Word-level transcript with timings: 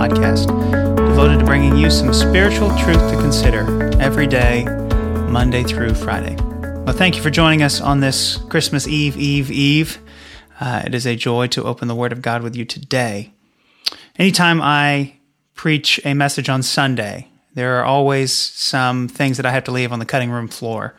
podcast 0.00 0.46
devoted 0.96 1.38
to 1.38 1.44
bringing 1.44 1.76
you 1.76 1.90
some 1.90 2.12
spiritual 2.12 2.68
truth 2.78 2.98
to 3.10 3.16
consider 3.16 3.90
every 4.00 4.26
day, 4.26 4.64
Monday 5.28 5.62
through 5.62 5.94
Friday. 5.94 6.36
Well, 6.84 6.96
thank 6.96 7.16
you 7.16 7.22
for 7.22 7.30
joining 7.30 7.62
us 7.62 7.80
on 7.80 8.00
this 8.00 8.36
Christmas 8.48 8.88
Eve, 8.88 9.16
Eve, 9.16 9.50
Eve. 9.50 9.98
Uh, 10.60 10.82
it 10.86 10.94
is 10.94 11.06
a 11.06 11.16
joy 11.16 11.46
to 11.48 11.64
open 11.64 11.88
the 11.88 11.94
Word 11.94 12.12
of 12.12 12.22
God 12.22 12.42
with 12.42 12.56
you 12.56 12.64
today. 12.64 13.32
Anytime 14.18 14.60
I 14.60 15.14
preach 15.54 16.00
a 16.04 16.14
message 16.14 16.48
on 16.48 16.62
Sunday, 16.62 17.28
there 17.54 17.78
are 17.78 17.84
always 17.84 18.32
some 18.32 19.08
things 19.08 19.36
that 19.36 19.46
I 19.46 19.52
have 19.52 19.64
to 19.64 19.72
leave 19.72 19.92
on 19.92 19.98
the 19.98 20.06
cutting 20.06 20.30
room 20.30 20.48
floor 20.48 20.96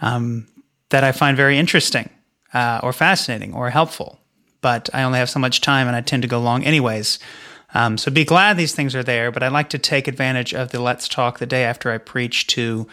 um, 0.00 0.46
that 0.90 1.04
I 1.04 1.12
find 1.12 1.36
very 1.36 1.58
interesting 1.58 2.10
uh, 2.54 2.80
or 2.82 2.92
fascinating 2.92 3.54
or 3.54 3.70
helpful 3.70 4.19
but 4.60 4.90
I 4.92 5.02
only 5.02 5.18
have 5.18 5.30
so 5.30 5.40
much 5.40 5.60
time 5.60 5.86
and 5.86 5.96
I 5.96 6.00
tend 6.00 6.22
to 6.22 6.28
go 6.28 6.40
long 6.40 6.64
anyways. 6.64 7.18
Um, 7.72 7.98
so 7.98 8.10
be 8.10 8.24
glad 8.24 8.56
these 8.56 8.74
things 8.74 8.94
are 8.94 9.02
there, 9.02 9.30
but 9.30 9.42
I 9.42 9.48
like 9.48 9.70
to 9.70 9.78
take 9.78 10.08
advantage 10.08 10.52
of 10.52 10.70
the 10.70 10.80
Let's 10.80 11.08
Talk 11.08 11.38
the 11.38 11.46
day 11.46 11.64
after 11.64 11.92
I 11.92 11.98
preach 11.98 12.46
to 12.48 12.86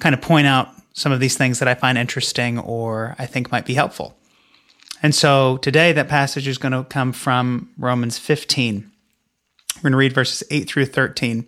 kind 0.00 0.14
of 0.14 0.20
point 0.20 0.46
out 0.46 0.68
some 0.92 1.12
of 1.12 1.20
these 1.20 1.36
things 1.36 1.58
that 1.58 1.68
I 1.68 1.74
find 1.74 1.96
interesting 1.96 2.58
or 2.58 3.14
I 3.18 3.26
think 3.26 3.52
might 3.52 3.66
be 3.66 3.74
helpful. 3.74 4.16
And 5.02 5.14
so 5.14 5.58
today 5.58 5.92
that 5.92 6.08
passage 6.08 6.48
is 6.48 6.58
going 6.58 6.72
to 6.72 6.84
come 6.84 7.12
from 7.12 7.70
Romans 7.78 8.18
15. 8.18 8.90
We're 9.76 9.82
going 9.82 9.92
to 9.92 9.98
read 9.98 10.14
verses 10.14 10.42
8 10.50 10.68
through 10.68 10.86
13. 10.86 11.46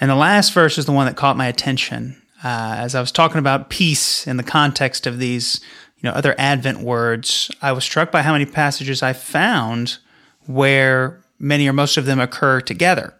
And 0.00 0.10
the 0.10 0.16
last 0.16 0.52
verse 0.52 0.76
is 0.76 0.86
the 0.86 0.92
one 0.92 1.06
that 1.06 1.16
caught 1.16 1.36
my 1.36 1.46
attention. 1.46 2.20
Uh, 2.44 2.76
as 2.78 2.94
I 2.94 3.00
was 3.00 3.10
talking 3.10 3.38
about 3.38 3.70
peace 3.70 4.26
in 4.26 4.36
the 4.36 4.42
context 4.42 5.06
of 5.06 5.18
these 5.18 5.60
you 6.00 6.08
know 6.08 6.14
other 6.14 6.34
Advent 6.38 6.80
words, 6.80 7.50
I 7.60 7.72
was 7.72 7.84
struck 7.84 8.12
by 8.12 8.22
how 8.22 8.32
many 8.32 8.46
passages 8.46 9.02
I 9.02 9.12
found 9.12 9.98
where 10.46 11.20
many 11.38 11.68
or 11.68 11.72
most 11.72 11.96
of 11.96 12.06
them 12.06 12.20
occur 12.20 12.60
together. 12.60 13.14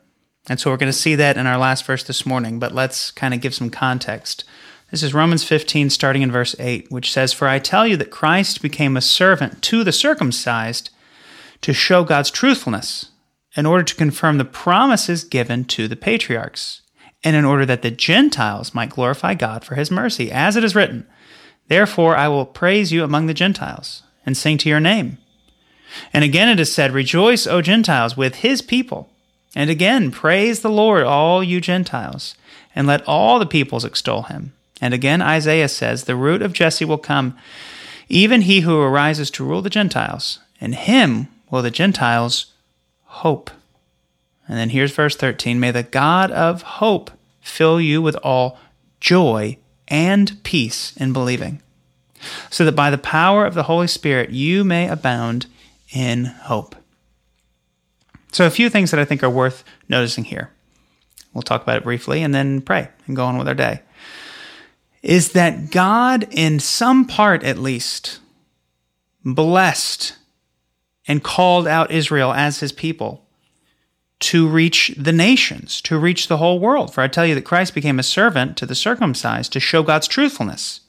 And 0.48 0.58
so 0.58 0.70
we're 0.70 0.78
going 0.78 0.92
to 0.92 0.98
see 0.98 1.14
that 1.14 1.36
in 1.36 1.46
our 1.46 1.58
last 1.58 1.84
verse 1.84 2.02
this 2.02 2.24
morning, 2.24 2.58
but 2.58 2.74
let's 2.74 3.10
kind 3.10 3.34
of 3.34 3.40
give 3.40 3.54
some 3.54 3.68
context. 3.68 4.44
This 4.90 5.02
is 5.02 5.12
Romans 5.12 5.44
15, 5.44 5.90
starting 5.90 6.22
in 6.22 6.32
verse 6.32 6.56
8, 6.58 6.90
which 6.90 7.12
says, 7.12 7.34
For 7.34 7.46
I 7.46 7.58
tell 7.58 7.86
you 7.86 7.98
that 7.98 8.10
Christ 8.10 8.62
became 8.62 8.96
a 8.96 9.02
servant 9.02 9.60
to 9.64 9.84
the 9.84 9.92
circumcised 9.92 10.90
to 11.60 11.74
show 11.74 12.04
God's 12.04 12.30
truthfulness, 12.30 13.10
in 13.56 13.66
order 13.66 13.82
to 13.82 13.94
confirm 13.94 14.38
the 14.38 14.44
promises 14.44 15.24
given 15.24 15.64
to 15.66 15.88
the 15.88 15.96
patriarchs, 15.96 16.80
and 17.22 17.36
in 17.36 17.44
order 17.44 17.66
that 17.66 17.82
the 17.82 17.90
Gentiles 17.90 18.74
might 18.74 18.90
glorify 18.90 19.34
God 19.34 19.64
for 19.64 19.74
his 19.74 19.90
mercy, 19.90 20.30
as 20.30 20.56
it 20.56 20.64
is 20.64 20.74
written, 20.74 21.06
Therefore 21.69 22.16
I 22.16 22.28
will 22.28 22.47
praise 22.47 22.92
you 22.92 23.05
among 23.05 23.27
the 23.27 23.34
Gentiles 23.34 24.02
and 24.27 24.36
sing 24.36 24.58
to 24.58 24.69
your 24.69 24.80
name. 24.80 25.19
And 26.12 26.24
again 26.24 26.48
it 26.48 26.61
is 26.61 26.72
said, 26.72 26.92
Rejoice, 26.92 27.47
O 27.47 27.62
Gentiles, 27.62 28.16
with 28.16 28.36
his 28.36 28.61
people. 28.62 29.11
And 29.55 29.70
again, 29.70 30.11
praise 30.11 30.61
the 30.61 30.70
Lord, 30.70 31.05
all 31.05 31.42
you 31.42 31.61
Gentiles, 31.61 32.34
and 32.74 32.86
let 32.86 33.06
all 33.06 33.39
the 33.39 33.46
peoples 33.46 33.84
extol 33.84 34.24
him. 34.24 34.52
And 34.80 34.94
again, 34.94 35.22
Isaiah 35.22 35.69
says, 35.69 36.05
The 36.05 36.16
root 36.16 36.42
of 36.42 36.52
Jesse 36.52 36.84
will 36.84 36.98
come, 36.98 37.36
even 38.08 38.42
he 38.42 38.61
who 38.61 38.80
arises 38.80 39.30
to 39.33 39.44
rule 39.44 39.62
the 39.62 39.70
Gentiles, 39.70 40.39
and 40.61 40.74
him 40.74 41.28
will 41.50 41.62
the 41.62 41.70
Gentiles 41.70 42.52
hope. 43.05 43.50
And 44.46 44.56
then 44.56 44.70
here's 44.70 44.92
verse 44.92 45.16
13 45.16 45.58
May 45.58 45.70
the 45.70 45.83
God 45.83 46.30
of 46.30 46.62
hope 46.62 47.11
fill 47.41 47.80
you 47.80 48.00
with 48.00 48.16
all 48.16 48.58
joy 49.00 49.58
and 49.89 50.42
peace 50.44 50.97
in 50.97 51.12
believing, 51.12 51.61
so 52.50 52.64
that 52.64 52.77
by 52.77 52.90
the 52.90 52.98
power 52.98 53.45
of 53.45 53.55
the 53.55 53.64
Holy 53.64 53.86
Spirit 53.86 54.30
you 54.30 54.64
may 54.64 54.89
abound 54.89 55.46
in 55.92 56.27
hope. 56.27 56.77
So, 58.33 58.46
a 58.46 58.51
few 58.51 58.68
things 58.68 58.90
that 58.90 59.01
I 59.01 59.05
think 59.05 59.23
are 59.23 59.30
worth 59.30 59.64
noticing 59.89 60.24
here. 60.24 60.51
We'll 61.33 61.42
talk 61.42 61.62
about 61.62 61.79
it 61.79 61.85
briefly 61.85 62.23
and 62.23 62.35
then 62.35 62.61
pray 62.61 62.89
and 63.07 63.17
go 63.17 63.24
on 63.24 63.39
with 63.39 63.48
our 63.48 63.55
day. 63.55 63.83
Is 65.02 65.33
that 65.33 65.70
God, 65.70 66.27
in 66.30 66.58
some 66.58 67.07
part 67.07 67.42
at 67.45 67.58
least, 67.58 68.18
blessed 69.24 70.17
and 71.07 71.23
called 71.23 71.67
out 71.67 71.91
Israel 71.91 72.33
as 72.33 72.61
his 72.61 72.73
people 72.73 73.27
to 74.20 74.48
reach 74.48 74.92
the 74.96 75.12
nations, 75.12 75.80
to 75.83 75.98
reach 75.98 76.29
the 76.29 76.39
whole 76.39 76.58
world. 76.58 76.92
For 76.92 77.02
I 77.02 77.08
tell 77.08 77.27
you 77.27 77.34
that 77.34 77.45
Christ 77.45 77.74
became 77.74 77.98
a 77.98 78.05
servant 78.05 78.56
to 78.56 78.67
the 78.67 78.74
circumcised 78.74 79.52
to 79.52 79.61
show 79.61 79.83
God's 79.83 80.08
truthfulness 80.08 80.80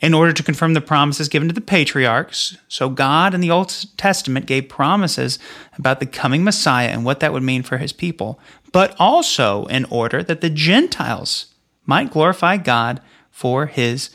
in 0.00 0.14
order 0.14 0.32
to 0.32 0.42
confirm 0.42 0.74
the 0.74 0.80
promises 0.80 1.28
given 1.28 1.48
to 1.48 1.54
the 1.54 1.60
patriarchs. 1.60 2.56
So 2.68 2.88
God 2.88 3.34
in 3.34 3.40
the 3.40 3.50
Old 3.50 3.86
Testament 3.96 4.46
gave 4.46 4.68
promises 4.68 5.38
about 5.76 6.00
the 6.00 6.06
coming 6.06 6.44
Messiah 6.44 6.88
and 6.88 7.04
what 7.04 7.20
that 7.20 7.32
would 7.32 7.42
mean 7.42 7.62
for 7.62 7.78
his 7.78 7.92
people, 7.92 8.40
but 8.72 8.94
also 8.98 9.66
in 9.66 9.84
order 9.86 10.22
that 10.22 10.40
the 10.40 10.50
Gentiles 10.50 11.54
might 11.84 12.10
glorify 12.10 12.56
God 12.56 13.00
for 13.30 13.66
his 13.66 14.10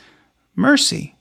mercy. 0.56 1.16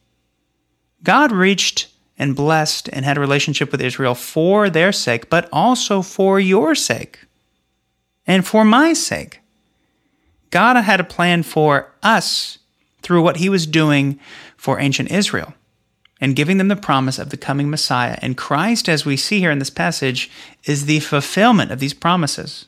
God 1.03 1.33
reached 1.33 1.90
and 2.21 2.37
blessed 2.37 2.91
and 2.93 3.05
had 3.05 3.17
a 3.17 3.21
relationship 3.21 3.73
with 3.73 3.81
Israel 3.81 4.15
for 4.15 4.69
their 4.69 4.93
sake, 4.93 5.31
but 5.31 5.49
also 5.51 6.03
for 6.03 6.39
your 6.39 6.75
sake 6.75 7.19
and 8.27 8.47
for 8.47 8.63
my 8.63 8.93
sake. 8.93 9.41
God 10.51 10.77
had 10.77 11.01
a 11.01 11.05
plan 11.05 11.43
for 11.43 11.91
us 12.03 12.59
through 13.01 13.23
what 13.23 13.39
he 13.39 13.49
was 13.49 13.67
doing 13.67 14.21
for 14.59 14.79
ancient 14.79 15.11
Israel 15.11 15.55
and 16.21 16.37
giving 16.37 16.59
them 16.59 16.69
the 16.69 16.77
promise 16.77 17.19
of 17.19 17.31
the 17.31 17.39
coming 17.39 17.71
Messiah. 17.71 18.19
And 18.21 18.37
Christ, 18.37 18.87
as 18.87 19.07
we 19.07 19.17
see 19.17 19.41
here 19.41 19.51
in 19.51 19.59
this 19.59 19.71
passage, 19.71 20.31
is 20.65 20.85
the 20.85 21.01
fulfillment 21.01 21.71
of 21.71 21.81
these 21.81 21.95
promises. 21.95 22.67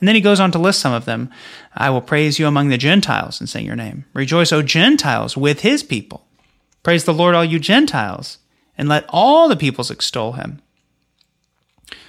And 0.00 0.06
then 0.06 0.14
he 0.14 0.20
goes 0.20 0.40
on 0.40 0.52
to 0.52 0.58
list 0.58 0.80
some 0.80 0.92
of 0.92 1.06
them. 1.06 1.30
I 1.74 1.88
will 1.88 2.02
praise 2.02 2.38
you 2.38 2.46
among 2.46 2.68
the 2.68 2.76
Gentiles 2.76 3.40
and 3.40 3.48
sing 3.48 3.64
your 3.64 3.76
name. 3.76 4.04
Rejoice, 4.12 4.52
O 4.52 4.60
Gentiles, 4.60 5.34
with 5.34 5.60
his 5.60 5.82
people. 5.82 6.26
Praise 6.82 7.04
the 7.04 7.14
Lord, 7.14 7.34
all 7.34 7.44
you 7.44 7.58
Gentiles 7.58 8.36
and 8.80 8.88
let 8.88 9.04
all 9.10 9.46
the 9.46 9.56
peoples 9.56 9.90
extol 9.90 10.32
him. 10.32 10.62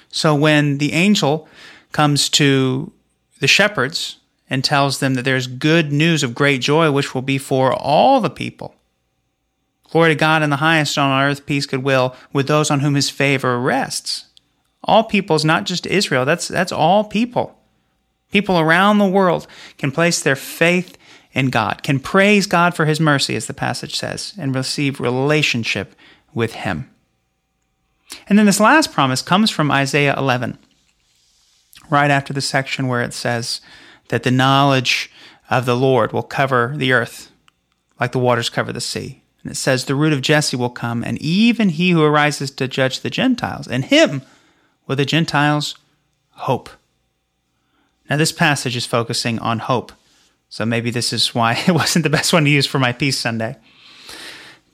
So 0.10 0.34
when 0.34 0.78
the 0.78 0.94
angel 0.94 1.50
comes 1.92 2.30
to 2.30 2.94
the 3.42 3.48
shepherds 3.48 4.20
and 4.50 4.64
tells 4.64 5.00
them 5.00 5.16
that 5.16 5.24
there's 5.24 5.48
good 5.48 5.92
news 5.92 6.24
of 6.24 6.34
great 6.34 6.62
joy, 6.62 6.90
which 6.90 7.14
will 7.14 7.22
be 7.22 7.38
for 7.38 7.74
all 7.74 8.22
the 8.22 8.30
people. 8.30 8.74
Glory 9.90 10.12
to 10.12 10.16
God 10.16 10.44
in 10.44 10.50
the 10.50 10.56
highest 10.56 10.98
on 10.98 11.22
earth, 11.22 11.46
peace, 11.46 11.66
goodwill 11.66 12.16
with 12.32 12.48
those 12.48 12.72
on 12.72 12.80
whom 12.80 12.96
his 12.96 13.10
favor 13.10 13.60
rests. 13.60 14.28
All 14.82 15.04
peoples, 15.04 15.44
not 15.44 15.66
just 15.66 15.86
Israel, 15.86 16.24
that's, 16.24 16.48
that's 16.48 16.72
all 16.72 17.04
people. 17.04 17.60
People 18.32 18.58
around 18.58 18.98
the 18.98 19.06
world 19.06 19.46
can 19.78 19.92
place 19.92 20.24
their 20.24 20.38
faith 20.38 20.98
in 21.34 21.50
God, 21.50 21.84
can 21.84 22.00
praise 22.00 22.48
God 22.48 22.74
for 22.76 22.86
his 22.86 23.02
mercy, 23.02 23.36
as 23.36 23.48
the 23.48 23.54
passage 23.54 23.98
says, 23.98 24.34
and 24.38 24.56
receive 24.56 25.02
relationship 25.02 25.96
with 26.34 26.54
him. 26.54 26.90
And 28.28 28.38
then 28.38 28.46
this 28.46 28.60
last 28.60 28.92
promise 28.92 29.22
comes 29.22 29.50
from 29.50 29.72
Isaiah 29.72 30.16
11, 30.18 30.58
right 31.90 32.12
after 32.12 32.34
the 32.34 32.42
section 32.42 32.88
where 32.88 33.02
it 33.02 33.14
says 33.14 33.62
that 34.10 34.24
the 34.24 34.32
knowledge 34.32 35.12
of 35.50 35.66
the 35.66 35.76
Lord 35.76 36.12
will 36.12 36.24
cover 36.24 36.74
the 36.76 36.92
earth 36.92 37.32
like 38.00 38.12
the 38.12 38.20
waters 38.20 38.50
cover 38.50 38.74
the 38.74 38.82
sea. 38.82 39.22
And 39.44 39.52
it 39.52 39.56
says, 39.56 39.86
The 39.86 39.96
root 39.96 40.14
of 40.14 40.22
Jesse 40.22 40.58
will 40.58 40.70
come, 40.70 41.04
and 41.04 41.22
even 41.22 41.70
he 41.70 41.92
who 41.92 42.04
arises 42.04 42.52
to 42.52 42.68
judge 42.68 43.00
the 43.00 43.10
Gentiles, 43.10 43.68
and 43.68 43.86
him 43.86 44.24
will 44.88 44.96
the 44.96 45.06
Gentiles 45.06 45.76
hope. 46.32 46.70
Now, 48.10 48.18
this 48.18 48.32
passage 48.32 48.76
is 48.76 48.86
focusing 48.86 49.40
on 49.40 49.60
hope. 49.60 49.94
So 50.50 50.66
maybe 50.66 50.92
this 50.92 51.14
is 51.14 51.34
why 51.34 51.54
it 51.68 51.72
wasn't 51.72 52.04
the 52.04 52.10
best 52.10 52.34
one 52.34 52.44
to 52.44 52.50
use 52.50 52.66
for 52.66 52.80
my 52.80 52.92
Peace 52.92 53.18
Sunday. 53.18 53.56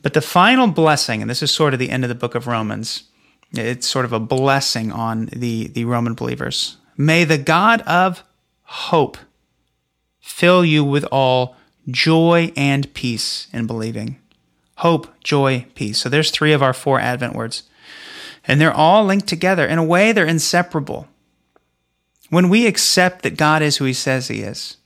But 0.08 0.14
the 0.14 0.22
final 0.22 0.68
blessing, 0.68 1.20
and 1.20 1.30
this 1.30 1.44
is 1.44 1.52
sort 1.52 1.74
of 1.74 1.82
the 1.82 1.90
end 1.90 2.06
of 2.06 2.08
the 2.08 2.16
book 2.16 2.34
of 2.34 2.48
Romans, 2.48 3.10
it's 3.52 3.86
sort 3.86 4.06
of 4.06 4.14
a 4.14 4.22
blessing 4.22 4.90
on 4.90 5.26
the, 5.34 5.68
the 5.68 5.84
Roman 5.84 6.14
believers. 6.14 6.78
May 6.96 7.26
the 7.26 7.38
God 7.38 7.82
of 7.82 8.24
hope 8.64 9.18
fill 10.22 10.64
you 10.64 10.82
with 10.82 11.04
all 11.12 11.58
joy 11.90 12.54
and 12.56 12.94
peace 12.94 13.50
in 13.52 13.68
believing. 13.68 14.18
Hope, 14.78 15.14
joy, 15.26 15.66
peace. 15.76 15.98
So 15.98 16.08
there's 16.08 16.32
three 16.32 16.54
of 16.54 16.64
our 16.64 16.72
four 16.72 17.02
Advent 17.02 17.36
words. 17.36 17.64
And 18.46 18.62
they're 18.62 18.72
all 18.72 19.04
linked 19.04 19.28
together. 19.28 19.68
In 19.68 19.78
a 19.78 19.84
way, 19.84 20.14
they're 20.14 20.26
inseparable. 20.26 21.10
When 22.30 22.48
we 22.48 22.66
accept 22.66 23.24
that 23.24 23.36
God 23.36 23.62
is 23.62 23.76
who 23.76 23.84
he 23.84 23.92
says 23.92 24.30
he 24.30 24.40
is, 24.40 24.78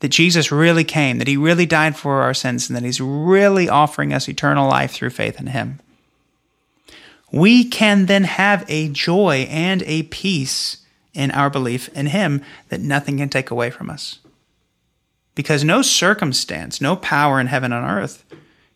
that 0.00 0.08
Jesus 0.08 0.50
really 0.50 0.84
came, 0.84 1.18
that 1.18 1.28
he 1.28 1.36
really 1.36 1.66
died 1.66 1.96
for 1.96 2.22
our 2.22 2.34
sins, 2.34 2.68
and 2.68 2.76
that 2.76 2.82
he's 2.84 3.00
really 3.00 3.68
offering 3.68 4.12
us 4.12 4.28
eternal 4.28 4.68
life 4.68 4.92
through 4.92 5.10
faith 5.10 5.38
in 5.38 5.48
him. 5.48 5.78
We 7.32 7.64
can 7.64 8.06
then 8.06 8.24
have 8.24 8.64
a 8.68 8.88
joy 8.88 9.46
and 9.48 9.82
a 9.84 10.04
peace 10.04 10.78
in 11.12 11.30
our 11.30 11.50
belief 11.50 11.88
in 11.90 12.06
him 12.06 12.42
that 12.68 12.80
nothing 12.80 13.18
can 13.18 13.28
take 13.28 13.50
away 13.50 13.70
from 13.70 13.90
us. 13.90 14.18
Because 15.34 15.62
no 15.62 15.82
circumstance, 15.82 16.80
no 16.80 16.96
power 16.96 17.40
in 17.40 17.46
heaven 17.46 17.72
and 17.72 17.86
earth 17.86 18.24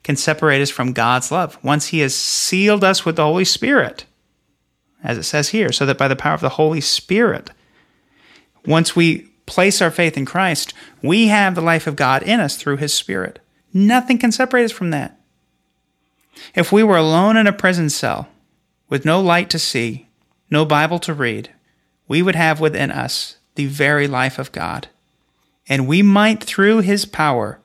can 0.02 0.16
separate 0.16 0.62
us 0.62 0.70
from 0.70 0.92
God's 0.92 1.32
love 1.32 1.58
once 1.62 1.86
he 1.86 2.00
has 2.00 2.14
sealed 2.14 2.84
us 2.84 3.04
with 3.04 3.16
the 3.16 3.24
Holy 3.24 3.44
Spirit, 3.44 4.04
as 5.02 5.18
it 5.18 5.24
says 5.24 5.48
here, 5.48 5.72
so 5.72 5.86
that 5.86 5.98
by 5.98 6.08
the 6.08 6.16
power 6.16 6.34
of 6.34 6.40
the 6.40 6.50
Holy 6.50 6.80
Spirit 6.80 7.50
Once 8.66 8.96
we 8.96 9.28
place 9.46 9.82
our 9.82 9.90
faith 9.90 10.16
in 10.16 10.24
Christ, 10.24 10.74
we 11.02 11.28
have 11.28 11.54
the 11.54 11.60
life 11.60 11.86
of 11.86 11.96
God 11.96 12.22
in 12.22 12.40
us 12.40 12.56
through 12.56 12.78
his 12.78 12.94
Spirit. 12.94 13.40
Nothing 13.72 14.18
can 14.18 14.32
separate 14.32 14.64
us 14.64 14.72
from 14.72 14.90
that. 14.90 15.20
If 16.54 16.72
we 16.72 16.82
were 16.82 16.96
alone 16.96 17.36
in 17.36 17.46
a 17.46 17.52
prison 17.52 17.90
cell 17.90 18.28
with 18.88 19.04
no 19.04 19.20
light 19.20 19.50
to 19.50 19.58
see, 19.58 20.08
no 20.50 20.64
Bible 20.64 20.98
to 21.00 21.14
read, 21.14 21.50
we 22.08 22.22
would 22.22 22.34
have 22.34 22.60
within 22.60 22.90
us 22.90 23.38
the 23.54 23.66
very 23.66 24.06
life 24.06 24.38
of 24.38 24.52
God. 24.52 24.88
And 25.68 25.88
we 25.88 26.02
might, 26.02 26.42
through 26.42 26.80
his 26.80 27.04
power, 27.04 27.60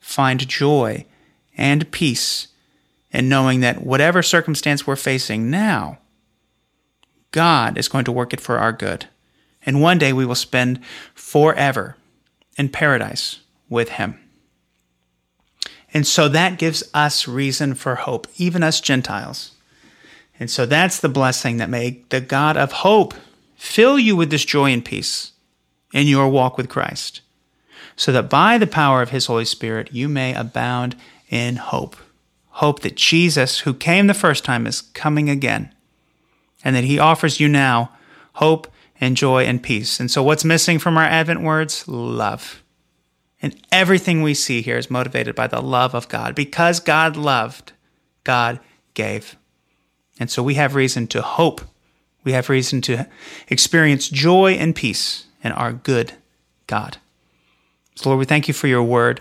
find 0.00 0.46
joy 0.48 1.06
and 1.56 1.90
peace 1.92 2.48
in 3.12 3.28
knowing 3.28 3.60
that 3.60 3.84
whatever 3.84 4.22
circumstance 4.22 4.86
we're 4.86 4.96
facing 4.96 5.50
now, 5.50 5.98
God 7.30 7.78
is 7.78 7.88
going 7.88 8.04
to 8.04 8.12
work 8.12 8.32
it 8.32 8.40
for 8.40 8.58
our 8.58 8.72
good. 8.72 9.08
And 9.66 9.80
one 9.80 9.98
day 9.98 10.12
we 10.12 10.26
will 10.26 10.34
spend 10.34 10.80
forever 11.14 11.96
in 12.56 12.68
paradise 12.68 13.40
with 13.68 13.90
him. 13.90 14.18
And 15.92 16.06
so 16.06 16.28
that 16.28 16.58
gives 16.58 16.82
us 16.92 17.28
reason 17.28 17.74
for 17.74 17.94
hope, 17.94 18.26
even 18.36 18.62
us 18.62 18.80
Gentiles. 18.80 19.52
And 20.40 20.50
so 20.50 20.66
that's 20.66 20.98
the 21.00 21.08
blessing 21.08 21.58
that 21.58 21.70
may 21.70 22.02
the 22.08 22.20
God 22.20 22.56
of 22.56 22.72
hope 22.72 23.14
fill 23.54 23.98
you 23.98 24.16
with 24.16 24.30
this 24.30 24.44
joy 24.44 24.72
and 24.72 24.84
peace 24.84 25.32
in 25.92 26.08
your 26.08 26.28
walk 26.28 26.56
with 26.56 26.68
Christ, 26.68 27.20
so 27.94 28.10
that 28.10 28.28
by 28.28 28.58
the 28.58 28.66
power 28.66 29.00
of 29.00 29.10
his 29.10 29.26
Holy 29.26 29.44
Spirit 29.44 29.92
you 29.92 30.08
may 30.08 30.34
abound 30.34 30.96
in 31.30 31.56
hope. 31.56 31.96
Hope 32.48 32.80
that 32.80 32.96
Jesus, 32.96 33.60
who 33.60 33.72
came 33.72 34.08
the 34.08 34.14
first 34.14 34.44
time, 34.44 34.66
is 34.66 34.80
coming 34.80 35.30
again, 35.30 35.72
and 36.64 36.74
that 36.74 36.84
he 36.84 36.98
offers 36.98 37.38
you 37.38 37.48
now 37.48 37.92
hope 38.34 38.66
and 39.00 39.16
joy 39.16 39.44
and 39.44 39.62
peace. 39.62 40.00
And 40.00 40.10
so, 40.10 40.22
what's 40.22 40.44
missing 40.44 40.78
from 40.78 40.96
our 40.96 41.04
Advent 41.04 41.42
words? 41.42 41.86
Love. 41.88 42.62
And 43.42 43.60
everything 43.70 44.22
we 44.22 44.32
see 44.32 44.62
here 44.62 44.78
is 44.78 44.90
motivated 44.90 45.34
by 45.34 45.46
the 45.46 45.60
love 45.60 45.94
of 45.94 46.08
God. 46.08 46.34
Because 46.34 46.80
God 46.80 47.16
loved, 47.16 47.72
God 48.24 48.58
gave. 48.94 49.36
And 50.18 50.30
so 50.30 50.42
we 50.42 50.54
have 50.54 50.74
reason 50.74 51.06
to 51.08 51.20
hope. 51.20 51.60
We 52.22 52.32
have 52.32 52.48
reason 52.48 52.80
to 52.82 53.06
experience 53.48 54.08
joy 54.08 54.52
and 54.52 54.74
peace 54.74 55.26
in 55.42 55.52
our 55.52 55.72
good 55.72 56.14
God. 56.66 56.96
So, 57.96 58.08
Lord, 58.08 58.20
we 58.20 58.24
thank 58.24 58.48
you 58.48 58.54
for 58.54 58.66
your 58.66 58.82
word. 58.82 59.20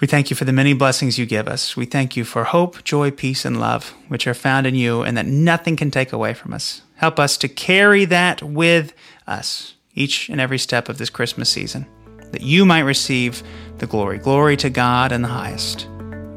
We 0.00 0.06
thank 0.06 0.28
you 0.28 0.36
for 0.36 0.44
the 0.44 0.52
many 0.52 0.74
blessings 0.74 1.18
you 1.18 1.26
give 1.26 1.46
us. 1.46 1.76
We 1.76 1.86
thank 1.86 2.16
you 2.16 2.24
for 2.24 2.44
hope, 2.44 2.82
joy, 2.84 3.10
peace, 3.10 3.44
and 3.44 3.60
love, 3.60 3.94
which 4.08 4.26
are 4.26 4.34
found 4.34 4.66
in 4.66 4.74
you 4.74 5.02
and 5.02 5.16
that 5.16 5.26
nothing 5.26 5.76
can 5.76 5.90
take 5.90 6.12
away 6.12 6.34
from 6.34 6.52
us. 6.52 6.82
Help 6.96 7.18
us 7.18 7.36
to 7.38 7.48
carry 7.48 8.04
that 8.06 8.42
with 8.42 8.92
us 9.26 9.74
each 9.94 10.28
and 10.28 10.40
every 10.40 10.58
step 10.58 10.88
of 10.88 10.98
this 10.98 11.10
Christmas 11.10 11.48
season 11.48 11.86
that 12.32 12.42
you 12.42 12.66
might 12.66 12.80
receive 12.80 13.42
the 13.78 13.86
glory. 13.86 14.18
Glory 14.18 14.56
to 14.56 14.68
God 14.68 15.12
in 15.12 15.22
the 15.22 15.28
highest. 15.28 15.88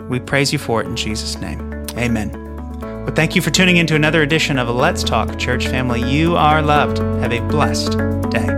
We 0.10 0.20
praise 0.20 0.54
you 0.54 0.60
for 0.60 0.82
it 0.82 0.86
in 0.86 0.96
Jesus' 0.96 1.38
name. 1.38 1.60
Amen. 1.98 2.32
Well, 2.82 3.16
thank 3.16 3.36
you 3.36 3.42
for 3.42 3.50
tuning 3.50 3.78
in 3.78 3.88
to 3.88 3.96
another 3.96 4.22
edition 4.22 4.60
of 4.60 4.70
Let's 4.70 5.04
Talk 5.04 5.40
Church 5.40 5.68
Family. 5.68 6.04
You 6.04 6.36
are 6.36 6.62
loved. 6.62 7.00
Have 7.00 7.34
a 7.34 7.40
blessed 7.48 7.98
day. 8.30 8.57